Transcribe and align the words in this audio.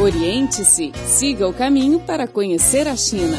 Oriente-se, 0.00 0.92
siga 1.04 1.46
o 1.46 1.52
caminho 1.52 2.00
para 2.00 2.26
conhecer 2.26 2.88
a 2.88 2.96
China. 2.96 3.36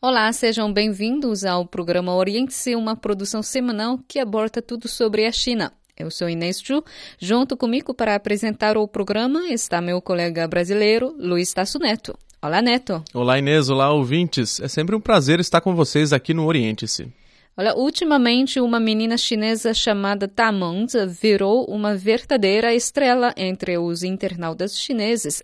Olá, 0.00 0.32
sejam 0.32 0.72
bem-vindos 0.72 1.44
ao 1.44 1.66
programa 1.66 2.14
Oriente-se, 2.14 2.74
uma 2.74 2.96
produção 2.96 3.42
semanal 3.42 3.98
que 4.08 4.18
aborda 4.18 4.62
tudo 4.62 4.88
sobre 4.88 5.26
a 5.26 5.32
China. 5.32 5.70
Eu 5.94 6.10
sou 6.10 6.26
Inês 6.26 6.62
Chu. 6.62 6.82
Junto 7.18 7.58
comigo 7.58 7.92
para 7.92 8.14
apresentar 8.14 8.78
o 8.78 8.88
programa 8.88 9.50
está 9.50 9.82
meu 9.82 10.00
colega 10.00 10.48
brasileiro, 10.48 11.14
Luiz 11.18 11.52
Tasso 11.52 11.78
Neto. 11.78 12.16
Olá, 12.40 12.62
Neto. 12.62 13.04
Olá, 13.12 13.38
Inês. 13.38 13.68
Olá, 13.68 13.92
ouvintes. 13.92 14.60
É 14.60 14.68
sempre 14.68 14.96
um 14.96 15.00
prazer 15.00 15.40
estar 15.40 15.60
com 15.60 15.74
vocês 15.74 16.10
aqui 16.10 16.32
no 16.32 16.46
Oriente-se. 16.46 17.12
Olha, 17.56 17.72
ultimamente 17.76 18.58
uma 18.58 18.80
menina 18.80 19.16
chinesa 19.16 19.72
chamada 19.72 20.26
Tamang 20.26 20.86
virou 21.06 21.64
uma 21.66 21.94
verdadeira 21.94 22.74
estrela 22.74 23.32
entre 23.36 23.78
os 23.78 24.02
internautas 24.02 24.76
chineses. 24.76 25.40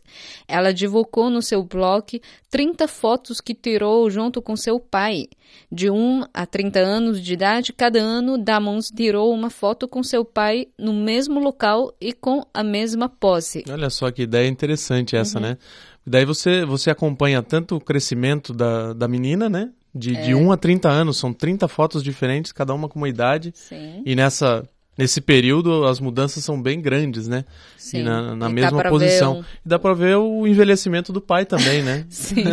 Ela 0.48 0.74
divulgou 0.74 1.30
no 1.30 1.40
seu 1.40 1.62
blog 1.62 2.20
30 2.50 2.88
fotos 2.88 3.40
que 3.40 3.54
tirou 3.54 4.10
junto 4.10 4.42
com 4.42 4.56
seu 4.56 4.80
pai. 4.80 5.28
De 5.70 5.88
1 5.88 6.24
a 6.34 6.44
30 6.44 6.80
anos 6.80 7.20
de 7.20 7.32
idade, 7.32 7.72
cada 7.72 8.00
ano 8.00 8.36
Damon 8.36 8.80
tirou 8.80 9.32
uma 9.32 9.48
foto 9.48 9.86
com 9.86 10.02
seu 10.02 10.24
pai 10.24 10.66
no 10.76 10.92
mesmo 10.92 11.38
local 11.38 11.94
e 12.00 12.12
com 12.12 12.44
a 12.52 12.64
mesma 12.64 13.08
pose. 13.08 13.62
Olha 13.70 13.88
só 13.88 14.10
que 14.10 14.22
ideia 14.22 14.48
interessante 14.48 15.14
essa, 15.14 15.38
uhum. 15.38 15.44
né? 15.44 15.58
Daí 16.04 16.24
você, 16.24 16.64
você 16.64 16.90
acompanha 16.90 17.40
tanto 17.40 17.76
o 17.76 17.80
crescimento 17.80 18.52
da, 18.52 18.92
da 18.94 19.06
menina, 19.06 19.48
né? 19.48 19.70
De, 19.94 20.16
é. 20.16 20.22
de 20.22 20.34
1 20.34 20.52
a 20.52 20.56
30 20.56 20.88
anos, 20.88 21.18
são 21.18 21.32
30 21.32 21.66
fotos 21.66 22.02
diferentes, 22.02 22.52
cada 22.52 22.72
uma 22.72 22.88
com 22.88 22.98
uma 22.98 23.08
idade. 23.08 23.52
Sim. 23.54 24.02
E 24.06 24.14
nessa, 24.14 24.68
nesse 25.00 25.20
período 25.20 25.86
as 25.86 25.98
mudanças 25.98 26.44
são 26.44 26.60
bem 26.60 26.80
grandes, 26.80 27.26
né? 27.26 27.44
Sim. 27.76 28.00
E 28.00 28.02
na, 28.02 28.36
na 28.36 28.50
e 28.50 28.52
mesma 28.52 28.84
posição. 28.84 29.38
Um... 29.38 29.40
E 29.40 29.68
dá 29.68 29.78
para 29.78 29.94
ver 29.94 30.16
o 30.16 30.46
envelhecimento 30.46 31.10
do 31.10 31.20
pai 31.20 31.46
também, 31.46 31.82
né? 31.82 32.04
Sim. 32.10 32.44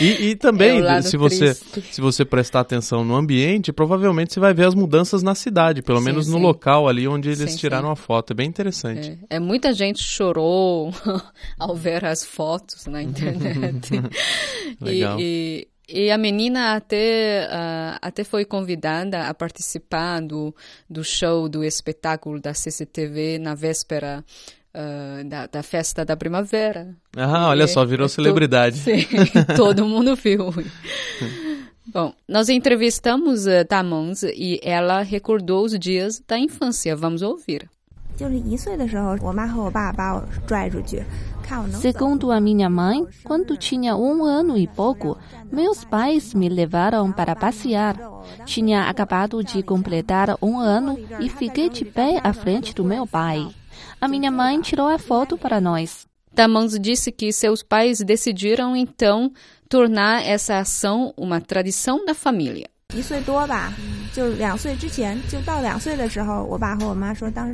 e, 0.00 0.30
e 0.30 0.36
também, 0.36 0.80
é 0.84 1.02
se 1.02 1.16
você 1.18 1.52
se 1.54 2.00
você 2.00 2.24
prestar 2.24 2.60
atenção 2.60 3.04
no 3.04 3.14
ambiente, 3.14 3.72
provavelmente 3.72 4.32
você 4.32 4.40
vai 4.40 4.54
ver 4.54 4.66
as 4.66 4.74
mudanças 4.74 5.22
na 5.22 5.34
cidade, 5.34 5.82
pelo 5.82 5.98
sim, 5.98 6.04
menos 6.06 6.26
no 6.26 6.38
local 6.38 6.88
ali 6.88 7.06
onde 7.06 7.28
eles 7.28 7.50
sim, 7.52 7.58
tiraram 7.58 7.90
a 7.90 7.96
foto. 7.96 8.32
É 8.32 8.34
bem 8.34 8.48
interessante. 8.48 9.18
É, 9.28 9.36
é 9.36 9.40
muita 9.40 9.72
gente 9.74 10.02
chorou 10.02 10.92
ao 11.58 11.76
ver 11.76 12.04
as 12.04 12.24
fotos 12.24 12.86
na 12.86 13.02
internet. 13.02 13.90
Legal. 14.80 15.18
E, 15.20 15.68
e 15.88 16.10
a 16.10 16.16
menina 16.16 16.74
até, 16.74 17.46
uh, 17.46 17.98
até 18.00 18.24
foi 18.24 18.44
convidada 18.44 19.28
a 19.28 19.34
participar 19.34 20.20
do, 20.20 20.54
do 20.88 21.04
show, 21.04 21.48
do 21.48 21.62
espetáculo 21.62 22.40
da 22.40 22.54
CCTV 22.54 23.38
na 23.38 23.54
véspera 23.54 24.24
uh, 24.74 25.28
da, 25.28 25.46
da 25.46 25.62
festa 25.62 26.04
da 26.04 26.16
primavera. 26.16 26.94
Ah, 27.16 27.48
olha 27.48 27.66
só, 27.66 27.84
virou 27.84 28.06
é 28.06 28.08
celebridade. 28.08 28.78
To... 28.78 28.84
Sim, 28.84 29.06
todo 29.56 29.86
mundo 29.86 30.16
viu. 30.16 30.52
Bom, 31.86 32.14
nós 32.26 32.48
entrevistamos 32.48 33.46
uh, 33.46 33.64
Tamons 33.68 34.22
e 34.22 34.58
ela 34.62 35.02
recordou 35.02 35.64
os 35.64 35.78
dias 35.78 36.22
da 36.26 36.38
infância. 36.38 36.96
Vamos 36.96 37.20
ouvir. 37.20 37.68
Segundo 41.72 42.30
a 42.30 42.40
minha 42.40 42.70
mãe, 42.70 43.06
quando 43.22 43.56
tinha 43.56 43.96
um 43.96 44.24
ano 44.24 44.56
e 44.56 44.66
pouco, 44.66 45.18
meus 45.52 45.84
pais 45.84 46.32
me 46.32 46.48
levaram 46.48 47.12
para 47.12 47.36
passear. 47.36 47.96
Tinha 48.46 48.84
acabado 48.88 49.42
de 49.42 49.62
completar 49.62 50.36
um 50.40 50.58
ano 50.58 50.98
e 51.20 51.28
fiquei 51.28 51.68
de 51.68 51.84
pé 51.84 52.20
à 52.22 52.32
frente 52.32 52.74
do 52.74 52.84
meu 52.84 53.06
pai. 53.06 53.46
A 54.00 54.08
minha 54.08 54.30
mãe 54.30 54.60
tirou 54.60 54.88
a 54.88 54.98
foto 54.98 55.36
para 55.36 55.60
nós. 55.60 56.06
Tamanzo 56.34 56.78
disse 56.78 57.12
que 57.12 57.32
seus 57.32 57.62
pais 57.62 58.00
decidiram 58.00 58.74
então 58.74 59.32
tornar 59.68 60.24
essa 60.26 60.58
ação 60.58 61.12
uma 61.16 61.40
tradição 61.40 62.04
da 62.04 62.14
família. 62.14 62.68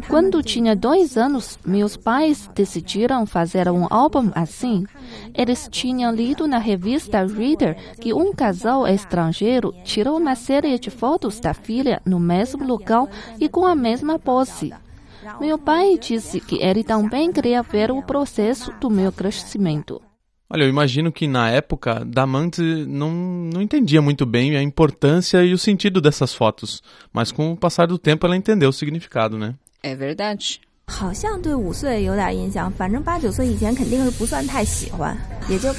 Quando 0.06 0.42
tinha 0.42 0.76
dois 0.76 1.16
anos, 1.16 1.58
meus 1.64 1.96
pais 1.96 2.50
decidiram 2.54 3.24
fazer 3.24 3.70
um 3.70 3.86
álbum 3.88 4.30
assim. 4.34 4.84
Eles 5.34 5.68
tinham 5.70 6.14
lido 6.14 6.46
na 6.46 6.58
revista 6.58 7.24
Reader 7.24 7.94
que 7.98 8.12
um 8.12 8.34
casal 8.34 8.86
estrangeiro 8.86 9.74
tirou 9.84 10.18
uma 10.18 10.34
série 10.34 10.78
de 10.78 10.90
fotos 10.90 11.40
da 11.40 11.54
filha 11.54 12.02
no 12.04 12.20
mesmo 12.20 12.62
local 12.62 13.08
e 13.38 13.48
com 13.48 13.66
a 13.66 13.74
mesma 13.74 14.18
pose. 14.18 14.74
Meu 15.40 15.58
pai 15.58 15.98
disse 15.98 16.40
que 16.40 16.62
ele 16.62 16.84
também 16.84 17.32
queria 17.32 17.62
ver 17.62 17.90
o 17.90 18.02
processo 18.02 18.70
do 18.80 18.90
meu 18.90 19.10
crescimento. 19.10 20.02
Olha, 20.52 20.64
eu 20.64 20.68
imagino 20.68 21.12
que 21.12 21.28
na 21.28 21.48
época 21.48 22.04
Damante 22.04 22.60
não, 22.60 23.10
não 23.12 23.62
entendia 23.62 24.02
muito 24.02 24.26
bem 24.26 24.56
a 24.56 24.62
importância 24.62 25.44
e 25.44 25.52
o 25.52 25.58
sentido 25.58 26.00
dessas 26.00 26.34
fotos, 26.34 26.82
mas 27.12 27.30
com 27.30 27.52
o 27.52 27.56
passar 27.56 27.86
do 27.86 27.96
tempo 27.96 28.26
ela 28.26 28.36
entendeu 28.36 28.70
o 28.70 28.72
significado, 28.72 29.38
né? 29.38 29.54
É 29.80 29.94
verdade. 29.94 30.60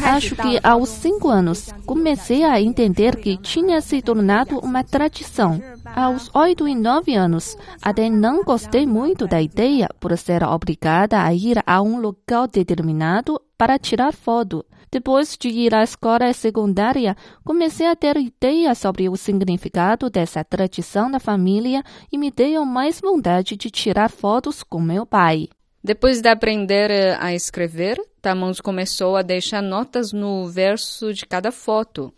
Acho 0.04 0.36
que 0.36 0.60
aos 0.64 0.90
cinco 0.90 1.30
anos 1.30 1.70
comecei 1.86 2.44
a 2.44 2.60
entender 2.60 3.18
que 3.18 3.38
tinha 3.38 3.82
se 3.82 4.02
tornado 4.02 4.58
uma 4.60 4.84
tradição. 4.84 5.62
Aos 5.86 6.30
oito 6.34 6.68
e 6.68 6.74
nove 6.76 7.14
anos, 7.14 7.58
até 7.82 8.10
não 8.10 8.44
gostei 8.44 8.88
muito 8.88 9.28
da 9.28 9.42
ideia 9.42 9.90
por 10.00 10.18
ser 10.18 10.44
obrigada 10.44 11.22
a 11.24 11.34
ir 11.34 11.62
a 11.66 11.82
um 11.82 12.00
local 12.00 12.48
determinado 12.48 13.40
para 13.58 13.78
tirar 13.78 14.14
foto. 14.14 14.66
Depois 14.92 15.38
de 15.40 15.48
ir 15.48 15.74
à 15.74 15.84
escola 15.84 16.34
secundária, 16.34 17.16
comecei 17.46 17.88
a 17.88 17.96
ter 17.96 18.18
ideias 18.18 18.78
sobre 18.78 19.08
o 19.08 19.16
significado 19.16 20.10
dessa 20.10 20.44
tradição 20.44 21.10
da 21.10 21.18
família 21.18 21.82
e 22.12 22.18
me 22.18 22.30
deu 22.30 22.66
mais 22.66 23.00
vontade 23.00 23.56
de 23.56 23.70
tirar 23.70 24.10
fotos 24.10 24.64
com 24.64 24.82
meu 24.82 25.06
pai. 25.06 25.48
Depois 25.82 26.22
de 26.22 26.28
aprender 26.28 26.92
eh, 26.92 27.18
a 27.22 27.34
escrever, 27.34 27.98
Tamons 28.22 28.60
começou 28.60 29.16
a 29.16 29.22
deixar 29.22 29.64
notas 29.64 30.12
no 30.12 30.48
verso 30.48 31.14
de 31.14 31.26
cada 31.26 31.54
foto. 31.54 32.14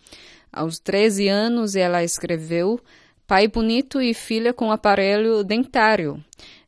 Aos 0.52 0.80
13 0.80 1.28
anos, 1.28 1.76
ela 1.76 2.04
escreveu 2.04 2.80
Pai 3.28 3.48
bonito 3.48 4.02
e 4.02 4.14
filha 4.14 4.52
com 4.52 4.72
aparelho 4.72 5.44
dentário. 5.44 6.22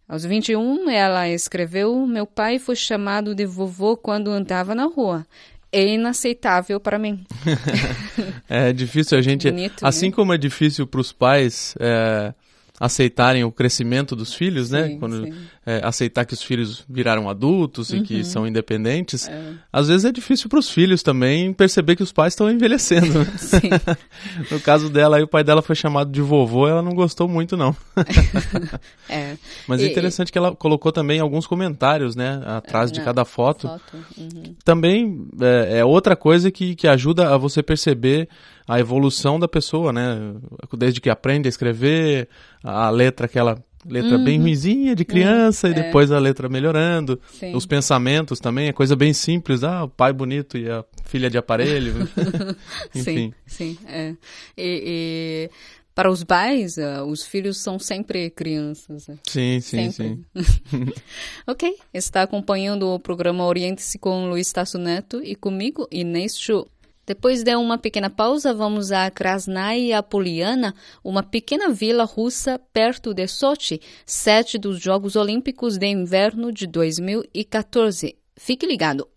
Aos 0.08 0.24
21, 0.24 0.90
ela 0.90 1.28
escreveu: 1.28 2.08
Meu 2.08 2.26
pai 2.26 2.60
foi 2.60 2.76
chamado 2.76 3.36
de 3.36 3.46
vovô 3.46 3.98
quando 3.98 4.30
andava 4.30 4.74
na 4.74 4.86
rua 4.86 5.26
é 5.76 5.88
inaceitável 5.88 6.80
para 6.80 6.98
mim. 6.98 7.26
é 8.48 8.72
difícil 8.72 9.18
a 9.18 9.22
gente, 9.22 9.50
Bonito, 9.50 9.86
assim 9.86 10.08
né? 10.08 10.12
como 10.14 10.34
é 10.34 10.38
difícil 10.38 10.88
para 10.88 11.02
os 11.02 11.12
pais 11.12 11.76
é, 11.80 12.34
aceitarem 12.80 13.44
o 13.44 13.52
crescimento 13.52 14.16
dos 14.16 14.34
filhos, 14.34 14.70
né? 14.70 14.90
sim? 14.90 15.00
Quando 15.00 15.30
é, 15.66 15.82
aceitar 15.84 16.26
que 16.26 16.34
os 16.34 16.44
filhos 16.44 16.84
viraram 16.90 17.30
adultos 17.30 17.90
uhum. 17.90 17.98
e 17.98 18.02
que 18.04 18.16
uhum. 18.18 18.24
são 18.24 18.48
independentes. 18.48 19.28
É. 19.28 19.54
Às 19.72 19.88
vezes 19.88 20.06
é 20.06 20.12
difícil 20.12 20.50
para 20.50 20.60
os 20.60 20.70
filhos 20.70 21.02
também 21.02 21.54
perceber 21.54 21.96
que 21.96 22.04
os 22.04 22.12
pais 22.12 22.34
estão 22.34 22.52
envelhecendo. 22.52 23.20
Né? 23.20 23.26
no 24.52 24.60
caso 24.60 24.90
dela, 24.90 25.18
aí, 25.18 25.24
o 25.24 25.28
pai 25.28 25.44
dela 25.44 25.62
foi 25.62 25.76
chamado 25.76 26.12
de 26.12 26.22
vovô, 26.22 26.68
ela 26.68 26.82
não 26.82 26.94
gostou 26.94 27.28
muito 27.28 27.56
não. 27.56 27.76
é. 29.10 29.38
Mas 29.68 29.82
é 29.82 29.88
interessante 29.88 30.32
que 30.32 30.38
ela 30.38 30.56
colocou 30.56 30.92
também 30.92 31.20
alguns 31.20 31.48
comentários, 31.48 32.16
né, 32.16 32.42
atrás 32.46 32.92
de 32.92 33.02
cada 33.02 33.26
foto. 33.26 33.68
foto. 33.68 33.98
Uhum. 34.18 34.56
Também 34.64 35.28
é, 35.42 35.80
é 35.80 35.86
outra 35.86 36.16
coisa 36.16 36.52
que, 36.52 36.76
que 36.76 36.88
ajuda 36.88 37.34
a 37.34 37.38
você 37.38 37.64
perceber 37.64 38.28
a 38.68 38.80
evolução 38.80 39.40
da 39.40 39.48
pessoa, 39.48 39.94
né? 39.94 40.34
Desde 40.76 41.00
que 41.00 41.10
aprende 41.10 41.48
a 41.48 41.50
escrever, 41.50 42.28
a 42.66 42.90
letra 42.90 43.26
aquela 43.26 43.64
letra 43.88 44.18
uhum. 44.18 44.24
bem 44.24 44.40
ruizinha 44.40 44.96
de 44.96 45.06
criança 45.06 45.68
é, 45.68 45.72
e 45.72 45.74
depois 45.76 46.12
a 46.12 46.18
letra 46.18 46.50
melhorando. 46.50 47.20
Sim. 47.32 47.56
Os 47.56 47.66
pensamentos 47.66 48.40
também, 48.40 48.68
é 48.68 48.74
coisa 48.74 48.96
bem 48.96 49.14
simples. 49.14 49.64
Ah, 49.64 49.84
o 49.84 49.90
pai 49.90 50.12
bonito 50.12 50.58
e 50.58 50.70
a 50.70 50.84
filha 51.06 51.30
de 51.30 51.38
aparelho. 51.38 52.10
Enfim. 52.94 53.34
Sim, 53.46 53.78
sim. 53.78 53.78
É. 53.88 54.16
E, 54.58 55.48
e, 55.48 55.50
para 55.96 56.12
os 56.12 56.26
pais, 56.26 56.76
uh, 56.76 57.06
os 57.06 57.24
filhos 57.24 57.58
são 57.58 57.80
sempre 57.80 58.30
crianças. 58.30 59.08
Né? 59.08 59.18
Sim, 59.24 59.62
sim, 59.62 59.92
sempre. 59.92 60.26
sim. 60.44 60.94
ok, 61.48 61.78
está 61.94 62.24
acompanhando 62.24 62.90
o 62.90 63.00
programa 63.00 63.46
Oriente-se 63.46 63.98
com 63.98 64.28
Luiz 64.28 64.52
Tasso 64.52 64.78
Neto 64.78 65.22
e 65.24 65.36
comigo, 65.36 65.88
Inês 65.90 66.38
Chu. 66.38 66.68
Depois 67.08 67.44
de 67.44 67.56
uma 67.56 67.78
pequena 67.78 68.10
pausa, 68.10 68.52
vamos 68.52 68.92
a 68.92 69.12
Krasnaya 69.12 70.02
Poliana, 70.02 70.74
uma 71.04 71.22
pequena 71.22 71.70
vila 71.70 72.04
russa 72.04 72.60
perto 72.74 73.14
de 73.14 73.28
Sochi, 73.28 73.80
sede 74.06 74.58
dos 74.58 74.82
Jogos 74.82 75.16
Olímpicos 75.16 75.78
de 75.78 75.86
Inverno 75.86 76.52
de 76.52 76.66
2014. 76.66 78.16
Fique 78.36 78.66
ligado. 78.66 79.08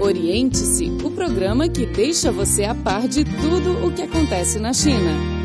Oriente-se, 0.00 0.86
o 1.04 1.10
programa 1.10 1.68
que 1.68 1.84
deixa 1.86 2.32
você 2.32 2.64
a 2.64 2.74
par 2.74 3.06
de 3.06 3.24
tudo 3.24 3.86
o 3.86 3.92
que 3.92 4.02
acontece 4.02 4.58
na 4.58 4.72
China. 4.72 5.36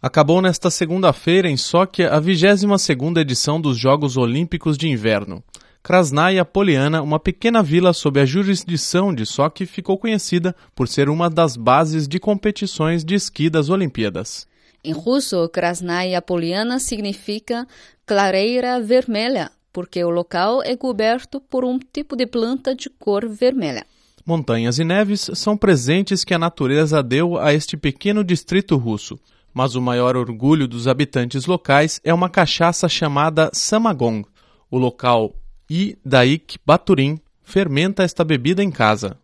Acabou 0.00 0.42
nesta 0.42 0.68
segunda-feira 0.68 1.48
em 1.48 1.56
Sochi 1.56 2.02
a 2.02 2.20
22ª 2.20 3.18
edição 3.18 3.60
dos 3.60 3.78
Jogos 3.78 4.16
Olímpicos 4.16 4.76
de 4.76 4.88
Inverno. 4.88 5.44
Krasnaya 5.82 6.44
Poliana, 6.44 7.02
uma 7.02 7.18
pequena 7.18 7.60
vila 7.60 7.92
sob 7.92 8.20
a 8.20 8.24
jurisdição 8.24 9.12
de 9.12 9.26
Sochi, 9.26 9.66
ficou 9.66 9.98
conhecida 9.98 10.54
por 10.76 10.86
ser 10.86 11.08
uma 11.08 11.28
das 11.28 11.56
bases 11.56 12.06
de 12.06 12.20
competições 12.20 13.04
de 13.04 13.16
esqui 13.16 13.50
das 13.50 13.68
Olimpíadas. 13.68 14.46
Em 14.84 14.92
russo, 14.92 15.48
Krasnaya 15.48 16.22
Poliana 16.22 16.78
significa 16.78 17.66
clareira 18.06 18.80
vermelha, 18.80 19.50
porque 19.72 20.04
o 20.04 20.10
local 20.10 20.62
é 20.62 20.76
coberto 20.76 21.40
por 21.40 21.64
um 21.64 21.78
tipo 21.78 22.14
de 22.14 22.26
planta 22.26 22.74
de 22.74 22.88
cor 22.88 23.28
vermelha. 23.28 23.84
Montanhas 24.24 24.78
e 24.78 24.84
neves 24.84 25.30
são 25.34 25.56
presentes 25.56 26.24
que 26.24 26.32
a 26.32 26.38
natureza 26.38 27.02
deu 27.02 27.38
a 27.38 27.52
este 27.52 27.76
pequeno 27.76 28.22
distrito 28.22 28.76
russo 28.76 29.18
mas 29.54 29.74
o 29.74 29.82
maior 29.82 30.16
orgulho 30.16 30.66
dos 30.66 30.88
habitantes 30.88 31.46
locais 31.46 32.00
é 32.02 32.14
uma 32.14 32.30
cachaça 32.30 32.88
chamada 32.88 33.50
Samagong. 33.52 34.24
O 34.70 34.78
local 34.78 35.34
Idaik 35.74 36.58
Baturim 36.66 37.18
fermenta 37.42 38.02
esta 38.02 38.22
bebida 38.22 38.62
em 38.62 38.70
casa. 38.70 39.16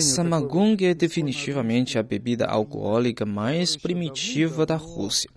Samagong 0.00 0.84
é 0.84 0.94
definitivamente 0.94 1.98
a 1.98 2.04
bebida 2.04 2.46
alcoólica 2.46 3.26
mais 3.26 3.76
primitiva 3.76 4.64
da 4.64 4.76
Rússia. 4.76 5.28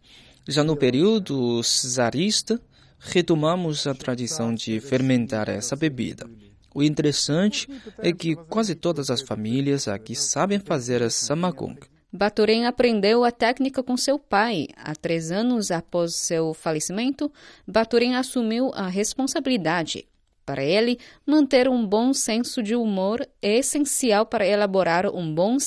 Já 0.48 0.64
no 0.64 0.78
período 0.78 1.62
czarista, 1.64 2.62
retomamos 3.00 3.88
a 3.88 3.96
tradição 3.96 4.54
de 4.54 4.80
fermentar 4.80 5.50
essa 5.50 5.76
bebida. 5.76 6.30
O 6.76 6.84
interessante 6.84 7.68
é 7.98 8.14
que 8.14 8.36
quase 8.36 8.76
todas 8.76 9.10
as 9.10 9.24
famílias 9.24 9.88
aqui 9.88 10.14
sabem 10.14 10.60
fazer 10.60 11.02
a 11.02 11.10
samagong. 11.10 11.80
Baturen 12.16 12.66
aprendeu 12.68 13.24
a 13.24 13.32
técnica 13.32 13.82
com 13.82 13.98
seu 13.98 14.20
pai. 14.20 14.68
Há 14.78 14.94
três 14.94 15.32
anos 15.32 15.72
após 15.72 16.16
seu 16.16 16.54
falecimento, 16.54 17.32
Baturen 17.68 18.16
assumiu 18.16 18.70
a 18.76 18.88
responsabilidade. 18.88 20.08
Para 20.46 20.64
ele, 20.64 21.00
manter 21.26 21.68
um 21.68 21.84
bom 21.84 22.14
senso 22.14 22.62
de 22.62 22.76
humor 22.76 23.28
é 23.42 23.58
essencial 23.58 24.28
para 24.28 24.46
elaborar 24.46 25.08
um 25.08 25.34
bom 25.34 25.58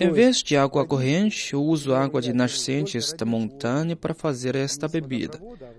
Em 0.00 0.10
vez 0.10 0.42
de 0.42 0.56
água 0.56 0.86
corrente, 0.86 1.52
eu 1.52 1.62
uso 1.62 1.92
água 1.92 2.20
de 2.22 2.32
nascentes 2.32 3.12
da 3.12 3.26
montanha 3.26 3.94
para 3.94 4.14
fazer 4.14 4.56
esta 4.56 4.88
bebida. 4.88 5.38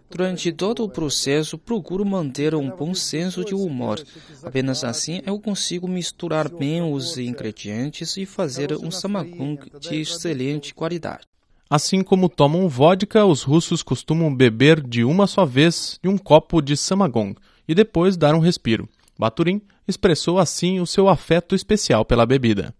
Durante 0.09 0.51
todo 0.51 0.83
o 0.83 0.89
processo, 0.89 1.57
procuro 1.57 2.05
manter 2.05 2.53
um 2.53 2.69
bom 2.69 2.93
senso 2.93 3.43
de 3.43 3.55
humor. 3.55 3.99
Apenas 4.43 4.83
assim 4.83 5.21
eu 5.25 5.39
consigo 5.39 5.87
misturar 5.87 6.49
bem 6.49 6.81
os 6.81 7.17
ingredientes 7.17 8.17
e 8.17 8.25
fazer 8.25 8.73
um 8.73 8.91
samagong 8.91 9.57
de 9.79 10.01
excelente 10.01 10.73
qualidade. 10.75 11.23
Assim 11.69 12.03
como 12.03 12.27
tomam 12.27 12.67
vodka, 12.67 13.25
os 13.25 13.43
russos 13.43 13.81
costumam 13.81 14.35
beber 14.35 14.81
de 14.85 15.05
uma 15.05 15.25
só 15.25 15.45
vez 15.45 15.97
de 16.03 16.09
um 16.09 16.17
copo 16.17 16.61
de 16.61 16.75
samagong 16.75 17.33
e 17.65 17.73
depois 17.73 18.17
dar 18.17 18.35
um 18.35 18.39
respiro. 18.39 18.89
Baturin 19.17 19.61
expressou 19.91 20.39
assim 20.39 20.79
o 20.79 20.87
seu 20.87 21.07
afeto 21.07 21.53
especial 21.53 22.03
pela 22.03 22.25
bebida. 22.25 22.73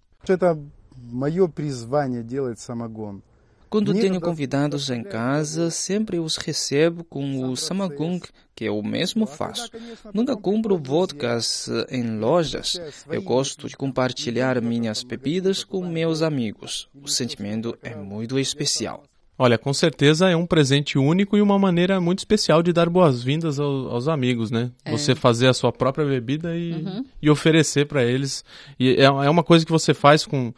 Quando 3.70 3.94
tenho 3.94 4.20
convidados 4.20 4.90
em 4.90 5.02
casa, 5.02 5.72
sempre 5.72 6.20
os 6.20 6.36
recebo 6.36 7.06
com 7.06 7.46
o 7.46 7.56
samagong, 7.56 8.22
que 8.54 8.66
eu 8.66 8.84
mesmo 8.84 9.26
faço. 9.26 9.70
Nunca 10.14 10.36
compro 10.36 10.78
vodkas 10.78 11.70
em 11.90 12.20
lojas. 12.20 12.82
Eu 13.10 13.22
gosto 13.22 13.70
de 13.70 13.78
compartilhar 13.78 14.62
minhas 14.62 15.04
bebidas 15.04 15.64
com 15.64 15.86
meus 15.86 16.22
amigos. 16.22 16.90
O 17.02 17.08
sentimento 17.08 17.78
é 17.82 17.96
muito 17.96 18.38
especial. 18.38 19.04
Olha, 19.44 19.58
com 19.58 19.74
certeza 19.74 20.30
é 20.30 20.36
um 20.36 20.46
presente 20.46 21.00
único 21.00 21.36
e 21.36 21.42
uma 21.42 21.58
maneira 21.58 22.00
muito 22.00 22.20
especial 22.20 22.62
de 22.62 22.72
dar 22.72 22.88
boas-vindas 22.88 23.60
aos, 23.60 23.92
aos, 23.92 24.08
amigos, 24.08 24.52
né? 24.52 24.70
É. 24.86 24.92
Você 24.92 25.16
fazer 25.16 25.48
a 25.48 25.54
sua 25.54 25.72
própria 25.72 26.06
bebida 26.06 26.56
e, 26.56 26.74
uhum. 26.74 27.04
e 27.20 27.28
oferecer 27.28 27.88
para 27.88 28.04
eles. 28.04 28.46
E 28.80 28.92
é, 29.00 29.06
é 29.06 29.30
uma 29.32 29.44
coisa 29.44 29.66
que 29.66 29.72
você 29.72 29.96
faz 29.96 30.28
com 30.28 30.54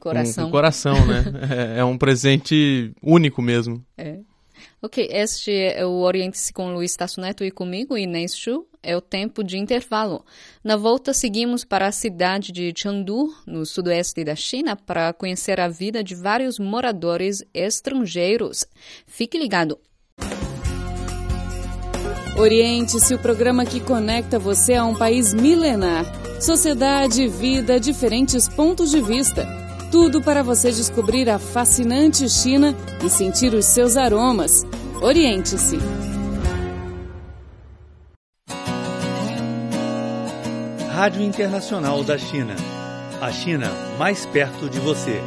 coração, 0.00 0.44
com, 0.44 0.50
com 0.50 0.50
coração 0.50 1.06
né? 1.06 1.24
é, 1.76 1.80
é, 1.80 1.84
um 1.84 1.98
presente 1.98 2.90
único 3.02 3.42
mesmo. 3.42 3.84
Ok, 4.84 5.08
este 5.12 5.52
é 5.52 5.86
o 5.86 6.00
Oriente-se 6.00 6.52
com 6.52 6.74
Luiz 6.74 6.96
Tasso 6.96 7.20
Neto 7.20 7.44
e 7.44 7.52
comigo, 7.52 7.96
Inês 7.96 8.36
Chu 8.36 8.66
é 8.82 8.96
o 8.96 9.00
tempo 9.00 9.44
de 9.44 9.56
intervalo. 9.56 10.24
Na 10.64 10.76
volta, 10.76 11.14
seguimos 11.14 11.64
para 11.64 11.86
a 11.86 11.92
cidade 11.92 12.50
de 12.50 12.74
Chengdu, 12.76 13.32
no 13.46 13.64
sudoeste 13.64 14.24
da 14.24 14.34
China, 14.34 14.74
para 14.74 15.12
conhecer 15.12 15.60
a 15.60 15.68
vida 15.68 16.02
de 16.02 16.16
vários 16.16 16.58
moradores 16.58 17.44
estrangeiros. 17.54 18.66
Fique 19.06 19.38
ligado! 19.38 19.78
Oriente-se 22.36 23.14
o 23.14 23.20
programa 23.20 23.64
que 23.64 23.78
conecta 23.78 24.36
você 24.36 24.74
a 24.74 24.84
um 24.84 24.96
país 24.96 25.32
milenar. 25.32 26.04
Sociedade, 26.40 27.28
vida, 27.28 27.78
diferentes 27.78 28.48
pontos 28.48 28.90
de 28.90 29.00
vista. 29.00 29.46
Tudo 29.92 30.22
para 30.22 30.42
você 30.42 30.72
descobrir 30.72 31.28
a 31.28 31.38
fascinante 31.38 32.26
China 32.26 32.74
e 33.04 33.10
sentir 33.10 33.52
os 33.52 33.66
seus 33.66 33.94
aromas. 33.94 34.64
Oriente-se! 35.02 35.76
Rádio 40.90 41.20
Internacional 41.20 42.02
da 42.02 42.16
China. 42.16 42.56
A 43.20 43.30
China 43.30 43.70
mais 43.98 44.24
perto 44.24 44.70
de 44.70 44.80
você. 44.80 45.20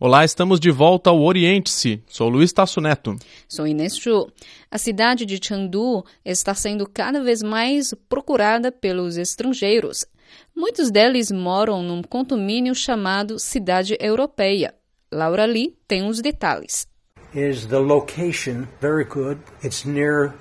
Olá, 0.00 0.24
estamos 0.24 0.58
de 0.58 0.70
volta 0.70 1.10
ao 1.10 1.20
Oriente-se. 1.20 2.02
Sou 2.06 2.30
Luiz 2.30 2.50
Tasso 2.50 2.80
Neto. 2.80 3.14
Sou 3.46 3.66
Inês 3.66 3.98
Chu. 3.98 4.26
A 4.70 4.78
cidade 4.78 5.26
de 5.26 5.38
Chengdu 5.42 6.02
está 6.24 6.54
sendo 6.54 6.88
cada 6.88 7.22
vez 7.22 7.42
mais 7.42 7.92
procurada 8.08 8.72
pelos 8.72 9.18
estrangeiros. 9.18 10.06
Muitos 10.54 10.90
deles 10.90 11.30
moram 11.30 11.82
num 11.82 12.02
condomínio 12.02 12.74
chamado 12.74 13.38
Cidade 13.38 13.96
Europeia. 14.00 14.74
Laura 15.12 15.44
Lee 15.44 15.76
tem 15.86 16.06
os 16.08 16.20
detalhes. 16.20 16.86
Is 17.34 17.66
the 17.66 17.78
location 17.78 18.66
very 18.80 19.04
good? 19.04 19.38
It's 19.62 19.84
near 19.84 20.34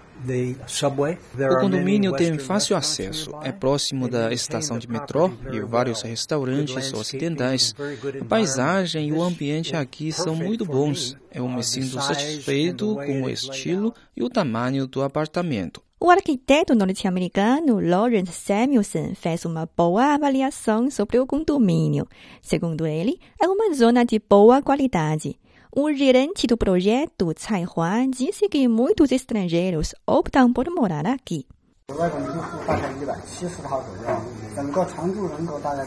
o 1.49 1.59
condomínio 1.59 2.15
tem 2.15 2.37
fácil 2.39 2.75
acesso, 2.75 3.31
é 3.43 3.51
próximo 3.51 4.07
da 4.07 4.31
estação 4.31 4.79
de 4.79 4.89
metrô 4.89 5.31
e 5.51 5.59
vários 5.59 6.01
restaurantes 6.01 6.93
ocidentais. 6.93 7.75
A 8.21 8.25
paisagem 8.25 9.10
e 9.10 9.13
o 9.13 9.21
ambiente 9.21 9.75
aqui 9.75 10.12
são 10.12 10.36
muito 10.36 10.65
bons. 10.65 11.17
Eu 11.31 11.48
me 11.48 11.63
sinto 11.63 12.01
satisfeito 12.01 12.95
com 12.95 13.24
o 13.24 13.29
estilo 13.29 13.93
e 14.15 14.24
o 14.24 14.29
tamanho 14.29 14.88
do 14.88 15.03
apartamento. 15.03 15.83
O 16.05 16.12
arquiteto 16.12 16.75
norte-americano 16.75 17.79
Lawrence 17.79 18.31
Samuelson 18.31 19.15
fez 19.15 19.43
uma 19.43 19.67
boa 19.75 20.13
avaliação 20.13 20.91
sobre 20.91 21.17
o 21.17 21.25
condomínio. 21.25 22.07
Segundo 22.43 22.85
ele, 22.85 23.19
é 23.41 23.47
uma 23.47 23.74
zona 23.74 24.05
de 24.05 24.19
boa 24.19 24.62
qualidade. 24.62 25.35
O 25.75 25.91
gerente 25.91 26.45
do 26.45 26.55
projeto, 26.55 27.33
Tsai 27.33 27.65
Hua, 27.65 28.05
disse 28.07 28.47
que 28.47 28.67
muitos 28.67 29.12
estrangeiros 29.12 29.95
optam 30.05 30.53
por 30.53 30.69
morar 30.69 31.07
aqui. 31.07 31.47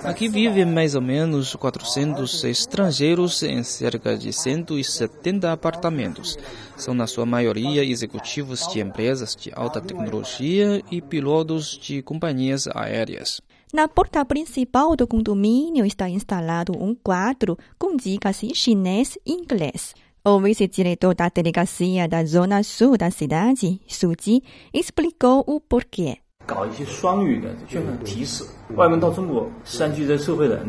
Aqui 0.05 0.29
vivem 0.29 0.65
mais 0.65 0.95
ou 0.95 1.03
menos 1.03 1.57
400 1.57 2.45
estrangeiros 2.45 3.43
em 3.43 3.65
cerca 3.65 4.17
de 4.17 4.33
170 4.33 5.53
apartamentos. 5.53 6.39
São, 6.77 6.95
na 6.95 7.09
sua 7.09 7.27
maioria, 7.27 7.85
executivos 7.85 8.67
de 8.69 8.81
empresas 8.81 9.35
de 9.35 9.53
alta 9.53 9.81
tecnologia 9.81 10.83
e 10.89 11.03
pilotos 11.03 11.77
de 11.77 12.01
companhias 12.01 12.69
aéreas. 12.69 13.41
Na 13.73 13.89
porta 13.89 14.25
principal 14.25 14.95
do 14.95 15.07
condomínio 15.07 15.85
está 15.85 16.09
instalado 16.09 16.73
um 16.81 16.95
quadro 16.95 17.59
com 17.79 17.97
dicas 17.97 18.43
em 18.43 18.55
chinês 18.55 19.19
e 19.27 19.33
inglês. 19.33 19.95
O 20.31 20.39
vice-diretor 20.41 21.15
da 21.15 21.31
delegacia 21.31 22.07
da 22.07 22.23
zona 22.23 22.63
sul 22.63 22.99
da 22.99 23.11
cidade, 23.11 23.81
Su 23.89 24.13
Ji, 24.13 24.43
explicou 24.75 25.43
o 25.47 25.59
porquê. 25.59 26.19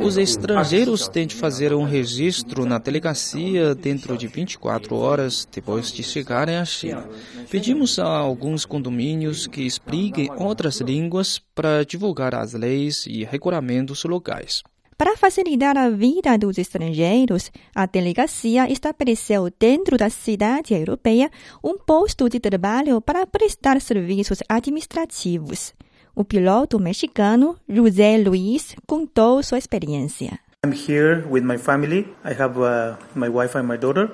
Os 0.01 0.18
estrangeiros 0.18 1.10
têm 1.10 1.28
de 1.28 1.36
fazer 1.36 1.74
um 1.74 1.84
registro 1.84 2.66
na 2.66 2.78
delegacia 2.78 3.75
dentro 3.75 4.18
de 4.18 4.28
24 4.28 4.96
horas 4.96 5.46
depois 5.54 5.92
de 5.92 6.04
chegarem 6.04 6.56
à 6.56 6.63
China. 6.63 7.06
Pedimos 7.51 8.00
a 8.00 8.08
alguns 8.08 8.63
condomínios 8.63 9.46
que 9.46 9.63
expliquem 9.63 10.32
outras 10.38 10.80
línguas 10.80 11.42
para 11.54 11.84
divulgar 11.84 12.34
as 12.34 12.54
leis 12.54 13.06
e 13.06 13.25
regulamentos 13.25 14.06
locais. 14.06 14.63
Para 15.00 15.15
facilitar 15.15 15.77
a 15.77 15.89
vida 15.89 16.38
dos 16.38 16.58
estrangeiros, 16.58 17.53
a 17.74 17.86
delegacia 17.86 18.70
estabeleceu 18.70 19.50
dentro 19.58 19.96
da 19.96 20.10
cidade 20.10 20.74
europeia 20.74 21.32
um 21.63 21.77
posto 21.77 22.27
de 22.27 22.38
trabalho 22.38 23.00
para 23.00 23.25
prestar 23.25 23.79
serviços 23.79 24.39
administrativos. 24.50 25.74
O 26.13 26.25
piloto 26.25 26.77
mexicano 26.77 27.56
José 27.65 28.18
Luiz 28.18 28.75
contou 28.86 29.41
sua 29.41 29.58
experiência. 29.58 30.38
I'm 30.65 30.74
here 30.74 31.25
with 31.29 31.44
my 31.44 31.58
family. 31.58 32.06
I 32.25 32.34
have 32.34 32.60
uh, 32.60 32.98
my 33.15 33.29
wife 33.29 33.58
and 33.58 33.63
my 33.63 33.77
daughter. 33.77 34.12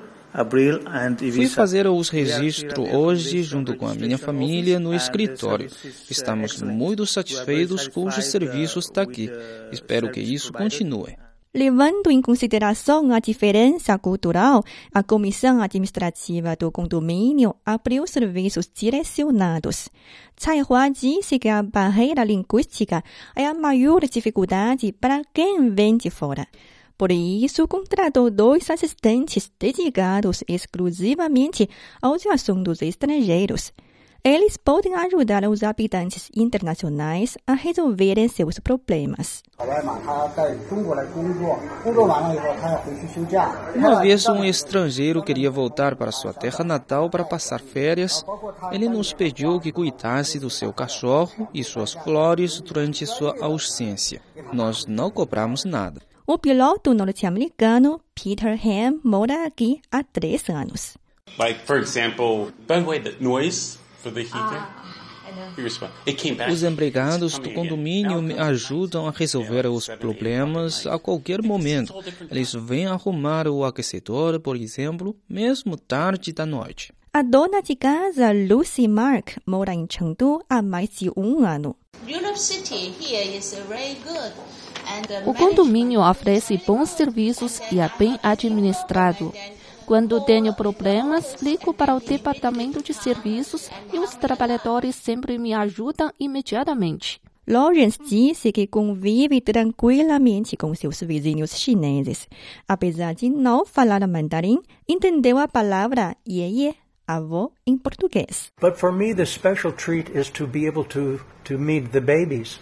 Fui 1.34 1.48
fazer 1.48 1.88
os 1.88 2.10
registros 2.10 2.89
hoje 2.94 3.42
junto 3.42 3.75
com 3.77 3.88
a 3.88 3.96
minha 3.96 4.18
família 4.18 4.80
no 4.80 4.94
escritório. 4.94 5.70
Estamos 6.10 6.62
muito 6.62 7.06
satisfeitos 7.06 7.88
com 7.88 8.06
os 8.06 8.15
serviços 8.15 8.89
daqui. 8.89 9.30
Espero 9.72 10.12
que 10.12 10.20
isso 10.20 10.51
continue. 10.51 11.15
Levando 11.56 12.12
em 12.12 12.22
consideração 12.22 13.13
a 13.13 13.20
diferença 13.20 13.98
cultural, 13.98 14.62
a 14.94 15.01
comissão 15.01 15.62
administrativa 15.62 16.54
do 16.54 16.70
condomínio 16.70 17.56
abriu 17.65 18.06
serviços 18.06 18.70
direcionados. 18.74 19.88
Tsai 20.36 20.62
Hua 20.68 20.89
disse 20.89 21.39
que 21.39 21.48
a 21.48 21.63
barreira 21.63 22.25
linguística 22.25 23.01
é 23.34 23.46
a 23.46 23.54
maior 23.54 24.01
dificuldade 24.01 24.92
para 24.92 25.22
quem 25.34 25.70
vem 25.70 25.96
de 25.96 26.10
fora. 26.10 26.46
Por 26.98 27.12
isso, 27.12 27.68
contratou 27.68 28.32
dois 28.32 28.70
assistentes 28.70 29.52
dedicados 29.60 30.44
exclusivamente 30.48 31.70
aos 32.02 32.25
assuntos 32.25 32.82
estrangeiros. 32.82 33.74
Eles 34.28 34.58
podem 34.58 34.96
ajudar 34.96 35.48
os 35.48 35.62
habitantes 35.62 36.32
internacionais 36.36 37.38
a 37.46 37.54
resolverem 37.54 38.28
seus 38.28 38.58
problemas. 38.58 39.44
Uma 43.75 44.00
vez 44.02 44.28
um 44.28 44.44
estrangeiro 44.44 45.22
queria 45.22 45.52
voltar 45.52 45.96
para 45.96 46.12
sua 46.12 46.34
terra 46.34 46.64
natal 46.64 47.08
para 47.08 47.24
passar 47.24 47.60
férias, 47.60 48.25
ele 48.72 48.90
nos 48.90 49.14
pediu 49.14 49.60
que 49.60 49.72
cuidasse 49.72 50.40
do 50.40 50.50
seu 50.50 50.74
cachorro 50.74 51.48
e 51.54 51.64
suas 51.64 51.94
flores 51.94 52.60
durante 52.60 53.06
sua 53.06 53.36
ausência. 53.40 54.24
Nós 54.52 54.88
não 54.88 55.12
cobramos 55.12 55.66
nada. 55.66 56.02
O 56.27 56.39
piloto 56.39 56.91
norte-americano 56.94 58.01
Peter 58.15 58.60
Ham 58.65 59.00
mora 59.03 59.46
aqui 59.46 59.79
há 59.91 60.03
três 60.03 60.50
anos. 60.50 60.98
Like, 61.38 61.60
for 61.67 61.77
example, 61.77 62.51
by 62.67 62.79
the 62.79 62.82
way, 62.82 63.00
the 63.00 63.15
noise 63.20 63.77
os 66.50 66.63
empregados 66.63 67.38
do 67.39 67.51
condomínio 67.51 68.22
me 68.22 68.38
ajudam 68.39 69.08
a 69.08 69.12
resolver 69.12 69.67
os 69.67 69.88
problemas 69.88 70.86
a 70.86 71.00
qualquer 71.00 71.41
momento. 71.41 71.94
Eles 72.29 72.53
vêm 72.53 72.86
arrumar 72.86 73.48
o 73.48 73.63
aquecedor, 73.63 74.39
por 74.39 74.55
exemplo, 74.55 75.15
mesmo 75.27 75.77
tarde 75.77 76.32
da 76.32 76.46
noite. 76.46 76.94
A 77.12 77.22
dona 77.22 77.62
de 77.62 77.75
casa, 77.75 78.32
Lucy 78.32 78.88
Mark, 78.88 79.38
mora 79.46 79.74
em 79.74 79.88
Chengdu 79.89 80.41
há 80.50 80.62
mais 80.62 80.89
de 80.89 81.10
um 81.15 81.46
ano. 81.46 81.75
O 85.25 85.34
condomínio 85.34 86.01
oferece 86.01 86.62
bons 86.65 86.89
serviços 86.89 87.62
e 87.72 87.80
é 87.80 87.89
bem 87.98 88.20
administrado. 88.22 89.34
Quando 89.86 90.24
tenho 90.25 90.54
problemas, 90.54 91.42
ligo 91.42 91.74
para 91.74 91.96
o 91.96 92.00
departamento 92.00 92.82
de 92.82 92.94
serviços 92.94 93.70
e 93.94 94.00
os 94.00 94.15
trabalhadores 94.15 94.96
sempre 94.96 95.38
me 95.38 95.54
ajudam 95.54 96.12
imediatamente. 96.20 97.22
Lawrence 97.48 98.00
disse 98.04 98.51
que 98.51 98.65
convive 98.65 99.39
tranquilamente 99.39 100.58
com 100.58 100.74
seus 100.74 101.01
vizinhos 101.01 101.56
chineses. 101.56 102.27
Apesar 102.68 103.13
de 103.13 103.30
não 103.30 103.63
falar 103.63 104.06
mandarim, 104.08 104.60
entendeu 104.88 105.38
a 105.38 105.48
palavra 105.48 106.18
ye 106.27 106.75
avô 107.08 107.51
em 107.68 107.77
português. 107.77 108.51
But 108.60 108.77
for 108.77 108.92
me 108.92 109.13
the 109.13 109.25
special 109.25 109.72
treat 109.72 110.10
is 110.18 110.32
to 110.32 110.48
be 110.48 110.65
able 110.65 110.86
to 110.86 111.20
to 111.44 111.60
meet 111.60 111.92
the 111.92 112.01
babies. 112.01 112.60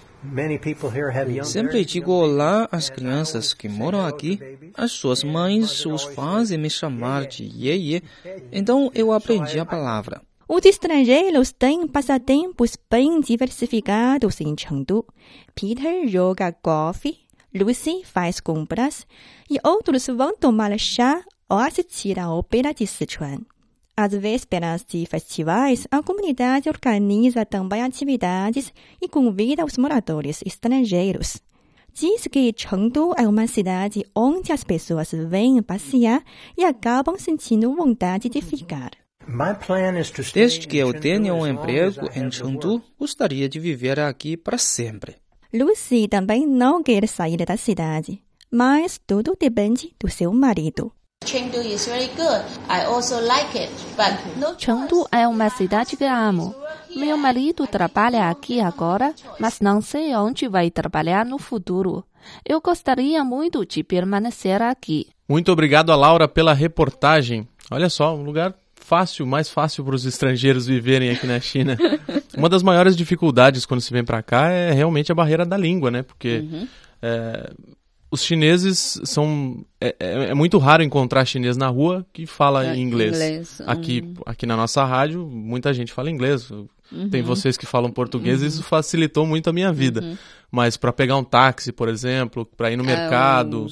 Sempre 1.44 1.84
digo 1.84 2.12
olá 2.12 2.68
às 2.72 2.90
crianças 2.90 3.54
que 3.54 3.68
moram 3.68 4.06
aqui. 4.06 4.40
As 4.74 4.92
suas 4.92 5.24
mães 5.24 5.86
os 5.86 6.04
fazem 6.04 6.58
me 6.58 6.70
chamar 6.70 7.26
de 7.26 7.44
Ye 7.44 8.02
então 8.52 8.90
eu 8.94 9.12
aprendi 9.12 9.60
a 9.60 9.66
palavra. 9.66 10.22
Os 10.48 10.66
estrangeiros 10.66 11.52
têm 11.52 11.88
passatempos 11.88 12.78
bem 12.90 13.20
diversificados 13.20 14.40
em 14.42 14.56
Chengdu. 14.58 15.06
Peter 15.56 16.08
joga 16.08 16.56
golfe, 16.64 17.20
Lucy 17.54 18.04
faz 18.04 18.40
compras 18.40 19.06
e 19.50 19.58
outros 19.64 20.08
vão 20.08 20.36
tomar 20.36 20.78
chá 20.80 21.24
ou 21.50 21.58
assistir 21.58 22.20
à 22.20 22.32
ópera 22.32 22.74
de 22.74 22.86
Sichuan. 22.88 23.40
Às 23.96 24.12
vésperas 24.12 24.84
de 24.84 25.06
festivais, 25.06 25.88
a 25.92 26.02
comunidade 26.02 26.68
organiza 26.68 27.46
também 27.46 27.84
atividades 27.84 28.74
e 29.00 29.08
convida 29.08 29.64
os 29.64 29.78
moradores 29.78 30.42
estrangeiros. 30.44 31.40
Diz 31.94 32.26
que 32.26 32.52
Chengdu 32.58 33.14
é 33.16 33.28
uma 33.28 33.46
cidade 33.46 34.04
onde 34.16 34.52
as 34.52 34.64
pessoas 34.64 35.12
vêm 35.12 35.62
passear 35.62 36.24
e 36.58 36.64
acabam 36.64 37.16
sentindo 37.20 37.76
vontade 37.76 38.30
de 38.30 38.42
ficar. 38.42 38.92
Desde 40.34 40.68
que 40.68 40.78
eu 40.78 41.00
tenha 41.00 41.36
um 41.36 41.46
emprego 41.46 42.10
em 42.16 42.32
Chengdu, 42.32 42.82
gostaria 42.98 43.48
de 43.48 43.60
viver 43.60 44.00
aqui 44.00 44.36
para 44.36 44.58
sempre. 44.58 45.18
Lucy 45.54 46.08
também 46.08 46.48
não 46.48 46.82
quer 46.82 47.08
sair 47.08 47.46
da 47.46 47.56
cidade, 47.56 48.20
mas 48.52 49.00
tudo 49.06 49.38
depende 49.40 49.94
do 50.00 50.10
seu 50.10 50.34
marido. 50.34 50.92
Chengdu 54.58 55.08
é 55.12 55.28
uma 55.28 55.50
cidade 55.50 55.98
que 55.98 56.04
amo. 56.04 56.56
Meu 56.96 57.18
marido 57.18 57.66
trabalha 57.66 58.30
aqui 58.30 58.60
agora, 58.60 59.14
mas 59.40 59.60
não 59.60 59.82
sei 59.82 60.16
onde 60.16 60.48
vai 60.48 60.70
trabalhar 60.70 61.26
no 61.26 61.38
futuro. 61.38 62.06
Eu 62.46 62.62
gostaria 62.62 63.24
muito 63.24 63.66
de 63.66 63.84
permanecer 63.84 64.62
aqui. 64.62 65.08
Muito 65.28 65.52
obrigado 65.52 65.92
a 65.92 65.96
Laura 65.96 66.28
pela 66.28 66.54
reportagem. 66.54 67.48
Olha 67.72 67.90
só, 67.90 68.16
um 68.16 68.24
lugar 68.24 68.54
fácil, 68.76 69.26
mais 69.26 69.50
fácil 69.50 69.84
para 69.84 69.96
os 69.96 70.06
estrangeiros 70.06 70.68
viverem 70.68 71.10
aqui 71.10 71.26
na 71.26 71.40
China. 71.40 71.78
Uma 72.38 72.50
das 72.50 72.62
maiores 72.62 72.96
dificuldades 72.96 73.66
quando 73.66 73.82
se 73.82 73.92
vem 73.92 74.04
para 74.04 74.22
cá 74.22 74.50
é 74.50 74.72
realmente 74.72 75.12
a 75.12 75.16
barreira 75.16 75.46
da 75.46 75.58
língua, 75.58 75.90
né? 75.90 76.04
Porque 76.04 76.40
uhum. 76.40 76.68
é, 77.02 77.54
os 78.14 78.24
chineses 78.24 79.02
são. 79.06 79.66
É, 79.82 79.96
é, 80.00 80.14
é, 80.26 80.34
muito 80.36 80.60
raro 80.60 80.84
encontrar 80.84 81.26
chinês 81.26 81.58
na 81.58 81.68
rua 81.68 82.06
que 82.14 82.28
fala 82.28 82.64
é, 82.64 82.78
inglês. 82.78 83.16
inglês. 83.16 83.62
Aqui, 83.66 84.04
hum. 84.06 84.14
aqui 84.24 84.46
na 84.46 84.56
nossa 84.56 84.86
rádio, 84.86 85.28
muita 85.28 85.74
gente 85.74 85.92
fala 85.92 86.12
inglês. 86.12 86.48
Uhum. 86.52 87.10
Tem 87.10 87.24
vocês 87.24 87.58
que 87.58 87.66
falam 87.66 87.90
português, 87.90 88.42
uhum. 88.42 88.48
isso 88.48 88.62
facilitou 88.62 89.26
muito 89.26 89.50
a 89.50 89.54
minha 89.54 89.74
vida. 89.74 90.02
Uhum. 90.02 90.16
Mas 90.52 90.78
para 90.78 90.94
pegar 90.94 91.18
um 91.18 91.24
táxi, 91.24 91.72
por 91.72 91.90
exemplo, 91.90 92.46
para 92.46 92.72
ir 92.72 92.78
no 92.78 92.84
é, 92.84 92.86
mercado, 92.86 93.66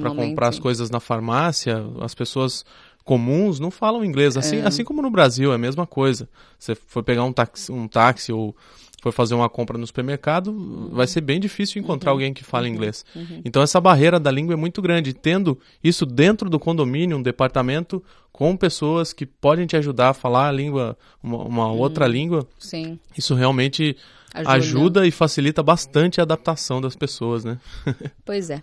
para 0.00 0.14
comprar 0.14 0.48
as 0.48 0.58
coisas 0.58 0.88
na 0.88 0.98
farmácia, 0.98 1.84
as 2.00 2.14
pessoas 2.14 2.64
comuns 3.04 3.60
não 3.60 3.70
falam 3.70 4.04
inglês. 4.04 4.36
Assim, 4.36 4.56
é. 4.56 4.66
assim 4.66 4.84
como 4.84 5.02
no 5.02 5.10
Brasil, 5.10 5.52
é 5.52 5.54
a 5.54 5.58
mesma 5.58 5.86
coisa. 5.86 6.28
Você 6.58 6.74
foi 6.74 7.02
pegar 7.02 7.24
um 7.24 7.32
táxi, 7.32 7.70
um 7.70 7.86
táxi 7.86 8.32
ou 8.32 8.56
for 9.04 9.12
fazer 9.12 9.34
uma 9.34 9.50
compra 9.50 9.76
no 9.76 9.86
supermercado, 9.86 10.48
uhum. 10.48 10.88
vai 10.90 11.06
ser 11.06 11.20
bem 11.20 11.38
difícil 11.38 11.82
encontrar 11.82 12.10
uhum. 12.10 12.14
alguém 12.14 12.32
que 12.32 12.42
fala 12.42 12.64
uhum. 12.66 12.72
inglês. 12.72 13.04
Uhum. 13.14 13.42
Então 13.44 13.62
essa 13.62 13.78
barreira 13.78 14.18
da 14.18 14.30
língua 14.30 14.54
é 14.54 14.56
muito 14.56 14.80
grande. 14.80 15.12
Tendo 15.12 15.58
isso 15.82 16.06
dentro 16.06 16.48
do 16.48 16.58
condomínio, 16.58 17.18
um 17.18 17.22
departamento 17.22 18.02
com 18.32 18.56
pessoas 18.56 19.12
que 19.12 19.26
podem 19.26 19.66
te 19.66 19.76
ajudar 19.76 20.10
a 20.10 20.14
falar 20.14 20.48
a 20.48 20.52
língua, 20.52 20.96
uma, 21.22 21.44
uma 21.44 21.66
uhum. 21.68 21.78
outra 21.78 22.06
língua, 22.06 22.48
Sim. 22.58 22.98
isso 23.16 23.34
realmente 23.34 23.96
ajuda. 24.32 24.52
ajuda 24.52 25.06
e 25.06 25.10
facilita 25.10 25.62
bastante 25.62 26.20
a 26.20 26.24
adaptação 26.24 26.80
das 26.80 26.96
pessoas, 26.96 27.44
né? 27.44 27.58
pois 28.24 28.48
é. 28.48 28.62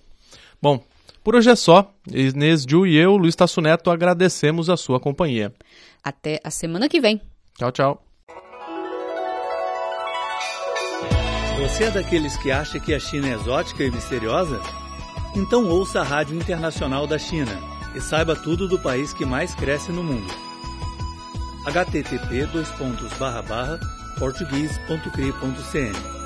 Bom, 0.59 0.83
por 1.23 1.35
hoje 1.35 1.49
é 1.49 1.55
só. 1.55 1.93
Inês 2.11 2.65
Ju 2.67 2.85
e 2.85 2.97
eu, 2.97 3.17
Luiz 3.17 3.35
Tasso 3.35 3.61
Neto, 3.61 3.89
agradecemos 3.89 4.69
a 4.69 4.77
sua 4.77 4.99
companhia. 4.99 5.53
Até 6.03 6.39
a 6.43 6.49
semana 6.49 6.89
que 6.89 6.99
vem. 6.99 7.21
Tchau, 7.57 7.71
tchau. 7.71 8.05
Você 11.59 11.83
é 11.83 11.91
daqueles 11.91 12.35
que 12.37 12.51
acha 12.51 12.79
que 12.79 12.93
a 12.93 12.99
China 12.99 13.27
é 13.27 13.33
exótica 13.33 13.83
e 13.83 13.91
misteriosa? 13.91 14.59
Então 15.35 15.69
ouça 15.69 16.01
a 16.01 16.03
Rádio 16.03 16.35
Internacional 16.35 17.05
da 17.05 17.19
China 17.19 17.51
e 17.95 18.01
saiba 18.01 18.35
tudo 18.35 18.67
do 18.67 18.79
país 18.79 19.13
que 19.13 19.25
mais 19.25 19.53
cresce 19.53 19.91
no 19.91 20.03
mundo. 20.03 20.33
http 21.65 22.47
português.cri.cn 24.17 26.20